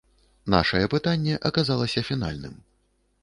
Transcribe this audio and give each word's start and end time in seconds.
Нашае 0.53 0.81
пытанне 0.93 1.35
аказалася 1.51 2.05
фінальным. 2.09 2.57